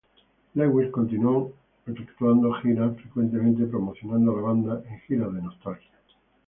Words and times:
Lewis 0.55 0.89
continuo 0.89 1.53
efectuando 1.85 2.51
giras, 2.55 2.95
frecuentemente 2.95 3.67
promocionando 3.67 4.31
a 4.31 4.35
la 4.37 4.41
banda 4.41 4.81
en 4.89 4.99
giras 5.01 5.31
de 5.31 5.43
nostalgia. 5.43 5.91